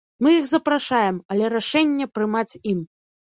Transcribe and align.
Мы 0.25 0.29
іх 0.35 0.45
запрашаем, 0.51 1.19
але 1.35 1.51
рашэнне 1.57 2.09
прымаць 2.17 2.59
ім. 2.73 2.81